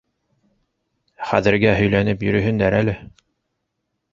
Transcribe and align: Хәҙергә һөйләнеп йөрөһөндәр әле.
Хәҙергә 1.31 1.75
һөйләнеп 1.81 2.25
йөрөһөндәр 2.29 2.79
әле. 2.79 2.97